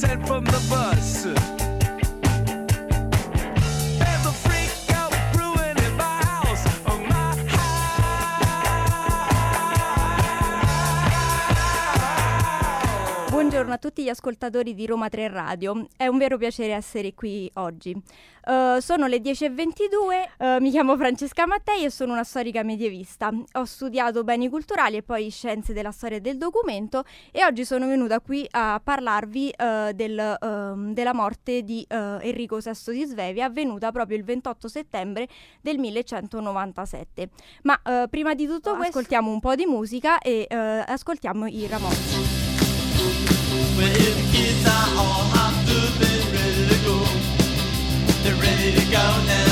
[0.00, 1.59] sent from the bus.
[13.70, 17.48] Buongiorno a tutti gli ascoltatori di Roma 3 Radio, è un vero piacere essere qui
[17.54, 17.92] oggi.
[17.92, 23.30] Uh, sono le 10.22, uh, mi chiamo Francesca Mattei e sono una storica medievista.
[23.52, 27.86] Ho studiato beni culturali e poi scienze della storia e del documento e oggi sono
[27.86, 33.92] venuta qui a parlarvi uh, del, uh, della morte di Enrico VI di Svevia avvenuta
[33.92, 35.28] proprio il 28 settembre
[35.60, 37.28] del 1197.
[37.62, 42.39] Ma prima di tutto questo ascoltiamo un po' di musica e ascoltiamo i Ramones.
[48.90, 49.49] go now.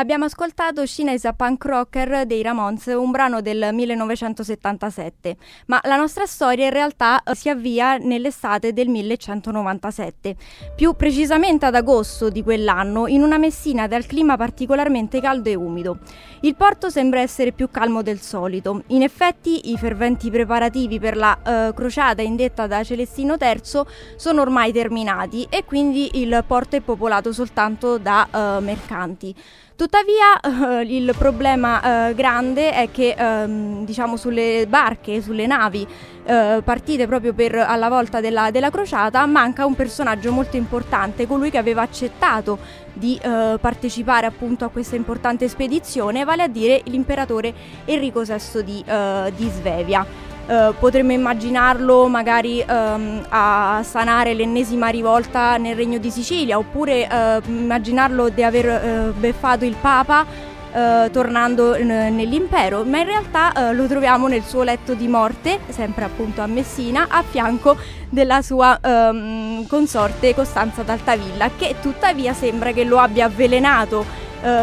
[0.00, 5.36] Abbiamo ascoltato Scinesa Punk Rocker dei Ramones, un brano del 1977,
[5.66, 10.36] ma la nostra storia in realtà eh, si avvia nell'estate del 1197,
[10.74, 15.98] più precisamente ad agosto di quell'anno, in una Messina dal clima particolarmente caldo e umido.
[16.40, 18.84] Il porto sembra essere più calmo del solito.
[18.86, 23.82] In effetti i ferventi preparativi per la eh, crociata indetta da Celestino III
[24.16, 29.34] sono ormai terminati e quindi il porto è popolato soltanto da eh, mercanti.
[29.80, 35.86] Tuttavia eh, il problema eh, grande è che ehm, diciamo sulle barche, sulle navi
[36.22, 41.48] eh, partite proprio per, alla volta della, della crociata manca un personaggio molto importante, colui
[41.48, 42.58] che aveva accettato
[42.92, 47.54] di eh, partecipare appunto a questa importante spedizione, vale a dire l'imperatore
[47.86, 50.29] Enrico VI di, eh, di Svevia.
[50.50, 57.40] Uh, potremmo immaginarlo magari um, a sanare l'ennesima rivolta nel regno di Sicilia oppure uh,
[57.48, 64.28] immaginarlo di aver uh, beffato il Papa tornando n- nell'impero, ma in realtà lo troviamo
[64.28, 67.76] nel suo letto di morte, sempre appunto a Messina, a fianco
[68.08, 74.04] della sua um, consorte Costanza d'Altavilla, che tuttavia sembra che lo abbia avvelenato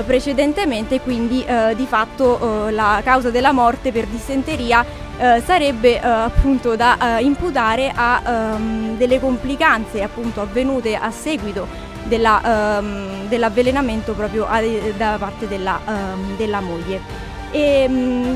[0.05, 4.83] precedentemente, quindi uh, di fatto uh, la causa della morte per dissenteria
[5.17, 8.21] sarebbe appunto da imputare a
[8.55, 11.67] um, delle complicanze appunto avvenute a seguito
[12.03, 14.61] della, um, dell'avvelenamento proprio a,
[14.95, 17.87] da parte della, um, della moglie e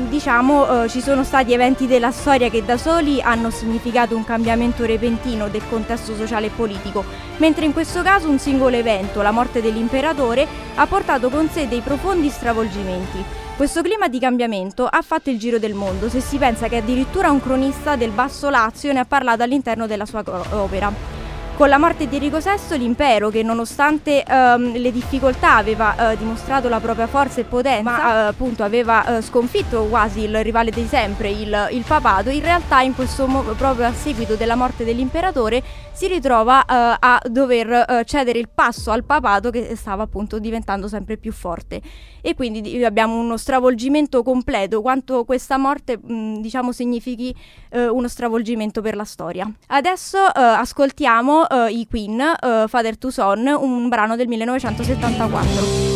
[0.08, 4.86] diciamo eh, ci sono stati eventi della storia che da soli hanno significato un cambiamento
[4.86, 7.04] repentino del contesto sociale e politico,
[7.36, 11.80] mentre in questo caso un singolo evento, la morte dell'imperatore, ha portato con sé dei
[11.80, 13.41] profondi stravolgimenti.
[13.62, 17.30] Questo clima di cambiamento ha fatto il giro del mondo, se si pensa che addirittura
[17.30, 21.21] un cronista del Basso Lazio ne ha parlato all'interno della sua opera.
[21.62, 26.68] Con la morte di Enrico VI l'impero, che nonostante ehm, le difficoltà aveva eh, dimostrato
[26.68, 30.84] la propria forza e potenza, ma eh, appunto aveva eh, sconfitto quasi il rivale di
[30.86, 35.62] sempre, il, il papato, in realtà in questo mo- proprio a seguito della morte dell'imperatore
[35.92, 40.88] si ritrova eh, a dover eh, cedere il passo al papato che stava appunto diventando
[40.88, 41.80] sempre più forte.
[42.20, 47.32] E quindi di- abbiamo uno stravolgimento completo, quanto questa morte mh, diciamo significhi
[47.70, 49.48] eh, uno stravolgimento per la storia.
[49.68, 55.91] Adesso ascoltiamo uh, i Queen, uh, Father to Son, un brano del 1974.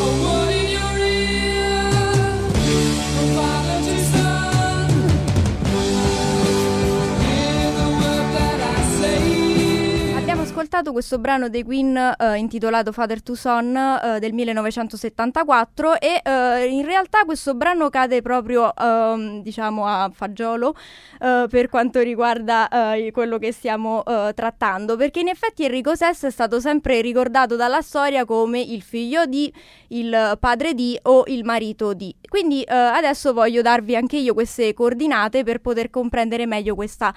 [10.66, 16.69] Ascoltato questo brano dei Queen uh, intitolato Father to Son uh, del 1974 e uh,
[16.69, 20.75] in realtà questo brano cade proprio ehm, diciamo a fagiolo
[21.19, 22.69] per quanto riguarda
[23.12, 24.03] quello che stiamo
[24.34, 29.25] trattando perché in effetti Enrico VI è stato sempre ricordato dalla storia come il figlio
[29.25, 29.53] di,
[29.88, 32.15] il padre di o il marito di.
[32.28, 37.15] Quindi adesso voglio darvi anche io queste coordinate per poter comprendere meglio questa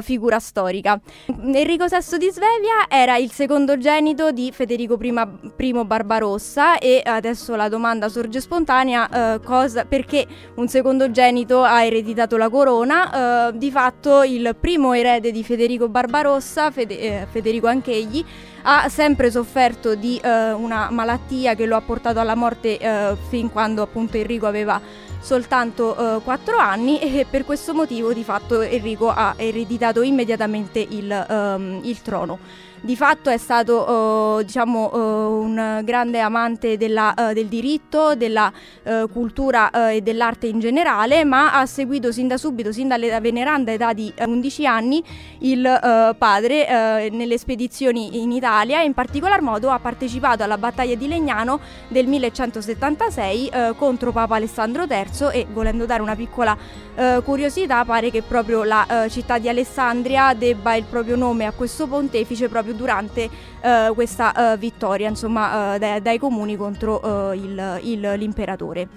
[0.00, 0.98] figura storica.
[1.26, 8.08] Enrico VI di Svevia era il secondogenito di Federico I Barbarossa e adesso la domanda
[8.08, 10.26] sorge spontanea eh, cosa, perché
[10.56, 16.70] un secondogenito ha ereditato la corona, eh, di fatto il primo erede di Federico Barbarossa,
[16.70, 18.24] Fede, eh, Federico anch'egli,
[18.62, 23.50] ha sempre sofferto di eh, una malattia che lo ha portato alla morte eh, fin
[23.50, 24.80] quando appunto Enrico aveva
[25.26, 31.80] soltanto 4 anni e per questo motivo di fatto Enrico ha ereditato immediatamente il, um,
[31.82, 32.38] il trono.
[32.80, 38.52] Di fatto è stato eh, diciamo eh, un grande amante della, eh, del diritto, della
[38.82, 43.20] eh, cultura eh, e dell'arte in generale, ma ha seguito sin da subito, sin dalla
[43.20, 45.02] veneranda età di eh, 11 anni,
[45.40, 50.58] il eh, padre eh, nelle spedizioni in Italia e in particolar modo ha partecipato alla
[50.58, 56.56] battaglia di Legnano del 1176 eh, contro Papa Alessandro III e volendo dare una piccola
[56.94, 61.52] eh, curiosità pare che proprio la eh, città di Alessandria debba il proprio nome a
[61.52, 63.28] questo pontefice proprio durante
[63.60, 68.88] eh, questa eh, vittoria insomma eh, dai, dai comuni contro eh, il- il- l'imperatore.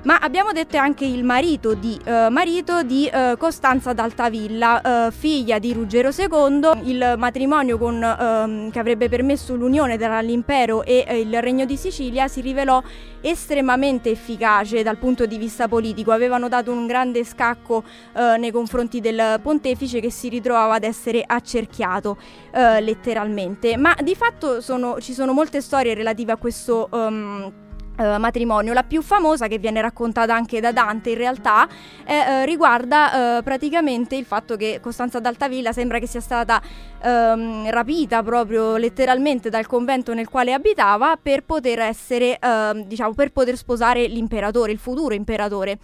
[0.00, 6.10] Ma abbiamo detto anche il marito di, eh, marito di Costanza d'Altavilla, figlia di Ruggero
[6.16, 6.88] II.
[6.88, 12.28] Il matrimonio con, ehm, che avrebbe permesso l'unione tra l'impero e il regno di Sicilia
[12.28, 12.80] si rivelò
[13.20, 16.12] estremamente efficace dal punto di vista politico.
[16.12, 17.84] Avevano dato un grande scacco
[18.14, 22.16] eh, nei confronti del pontefice che si ritrovava ad essere accerchiato
[22.52, 23.76] eh, letteralmente.
[23.76, 26.88] Ma di fatto sono- ci sono molte storie relative a questo...
[26.92, 27.66] ehm,
[27.98, 28.72] eh, matrimonio.
[28.72, 31.68] La più famosa, che viene raccontata anche da Dante in realtà,
[32.04, 36.62] è, eh, riguarda eh, praticamente il fatto che Costanza d'Altavilla sembra che sia stata
[37.02, 43.32] ehm, rapita proprio letteralmente dal convento nel quale abitava per poter essere, ehm, diciamo, per
[43.32, 45.78] poter sposare l'imperatore, il futuro imperatore.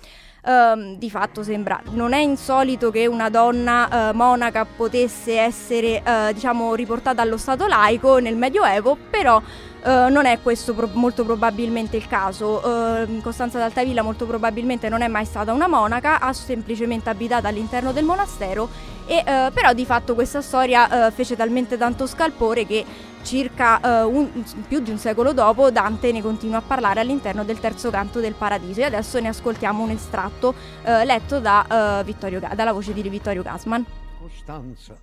[0.46, 6.34] Ehm, di fatto sembra non è insolito che una donna eh, monaca potesse essere eh,
[6.34, 9.40] diciamo riportata allo stato laico nel medioevo però
[9.84, 12.62] eh, non è questo pro- molto probabilmente il caso.
[13.02, 17.92] Eh, Costanza d'Altavilla molto probabilmente non è mai stata una monaca, ha semplicemente abitato all'interno
[17.92, 18.68] del monastero
[19.06, 22.84] e eh, però di fatto questa storia fece talmente tanto scalpore che
[23.22, 24.30] circa un-
[24.66, 28.32] più di un secolo dopo Dante ne continua a parlare all'interno del terzo canto del
[28.32, 33.84] Paradiso e adesso ne ascoltiamo un estratto letto da, Vittorio dalla voce di Vittorio Gassman.
[34.18, 34.96] Costanza,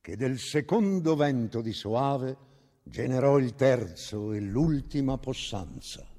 [0.00, 2.36] che del secondo vento di soave
[2.82, 6.11] generò il terzo e l'ultima possanza.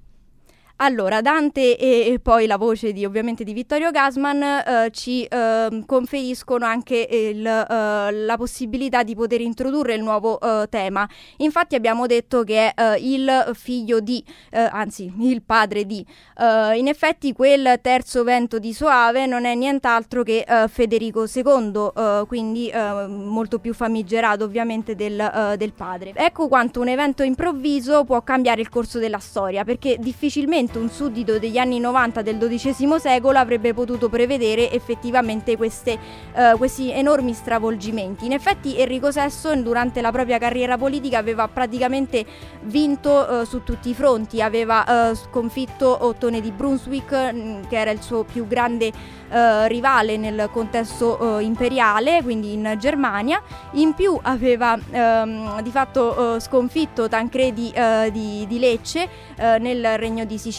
[0.77, 5.85] Allora, Dante e, e poi la voce di, ovviamente di Vittorio Gassman eh, ci ehm,
[5.85, 11.07] conferiscono anche il, eh, la possibilità di poter introdurre il nuovo eh, tema.
[11.37, 16.03] Infatti abbiamo detto che è eh, il figlio di, eh, anzi il padre di.
[16.37, 21.91] Eh, in effetti quel terzo vento di Soave non è nient'altro che eh, Federico II,
[21.95, 26.13] eh, quindi eh, molto più famigerato ovviamente del, eh, del padre.
[26.15, 31.39] Ecco quanto un evento improvviso può cambiare il corso della storia, perché difficilmente un suddito
[31.39, 35.97] degli anni 90 del XII secolo avrebbe potuto prevedere effettivamente queste,
[36.33, 38.25] eh, questi enormi stravolgimenti.
[38.25, 42.25] In effetti Enrico VI durante la propria carriera politica aveva praticamente
[42.61, 47.91] vinto eh, su tutti i fronti, aveva eh, sconfitto Ottone di Brunswick mh, che era
[47.91, 48.91] il suo più grande
[49.29, 56.35] eh, rivale nel contesto eh, imperiale, quindi in Germania, in più aveva ehm, di fatto
[56.35, 57.73] eh, sconfitto Tancredi
[58.11, 59.07] di, di Lecce
[59.37, 60.52] nel regno di Sicilia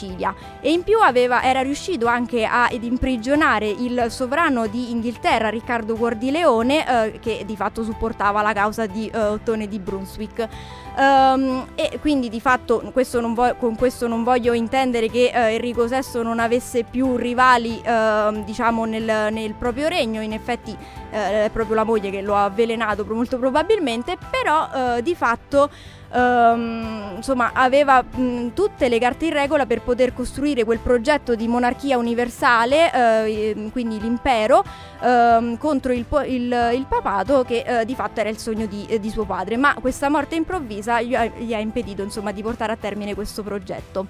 [0.61, 5.94] e in più aveva, era riuscito anche a, ad imprigionare il sovrano di Inghilterra Riccardo
[5.94, 10.49] Cuor di Leone eh, che di fatto supportava la causa di eh, Ottone di Brunswick.
[10.96, 15.87] Ehm, e quindi di fatto questo vo- con questo non voglio intendere che eh, Enrico
[15.87, 20.76] VI non avesse più rivali ehm, diciamo nel, nel proprio regno, in effetti
[21.11, 25.70] eh, è proprio la moglie che lo ha avvelenato molto probabilmente, però eh, di fatto
[26.14, 31.49] ehm, insomma aveva mh, tutte le carte in regola per poter costruire quel progetto di
[31.49, 34.62] monarchia universale, eh, quindi l'impero,
[35.02, 39.00] ehm, contro il, il- il papato che eh, di fatto era il sogno di, eh,
[39.00, 42.72] di suo padre, ma questa morte improvvisa gli ha, gli ha impedito insomma di portare
[42.72, 44.06] a termine questo progetto.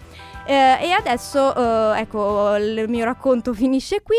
[0.46, 0.52] Eh,
[0.82, 1.54] e adesso
[1.94, 4.16] eh, ecco il mio racconto finisce qui,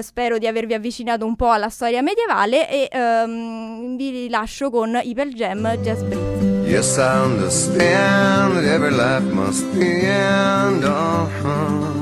[0.00, 5.30] spero di avervi avvicinato un po' alla storia medievale e ehm, vi lascio con Pearl
[5.32, 6.61] Jam Jazz Breeze.
[6.72, 10.82] Yes, I understand every life must end.
[10.82, 12.01] Uh-huh.